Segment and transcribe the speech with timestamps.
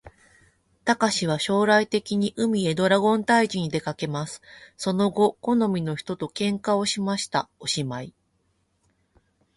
[0.83, 4.41] たかしは将来的に、海へドラゴン退治にでかけます。
[4.75, 7.51] その後好みの人と喧嘩しました。
[7.59, 8.11] おしまい